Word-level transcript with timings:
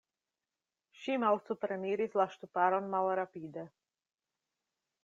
Ŝi 1.01 1.17
malsupreniris 1.25 2.17
la 2.23 2.27
ŝtuparon 2.37 2.91
malrapide. 2.97 3.69